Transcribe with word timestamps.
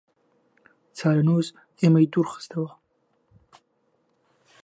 چارەنووس 0.97 1.47
ئێمەی 1.81 2.07
دوورخستەوە 2.13 2.71